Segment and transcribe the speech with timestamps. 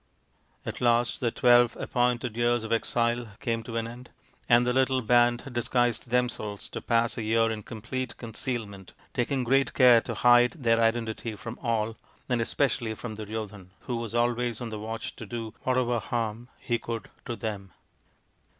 [0.65, 4.09] At last the twelve appointed years of exile came to an end,
[4.49, 9.75] and the little band disguised themselves to pass a year in complete concealment, taking great
[9.75, 14.71] care to hide their identity from all, and especially from Duryodhan, who was always on
[14.71, 17.71] the watch to do whatever harm he could to them.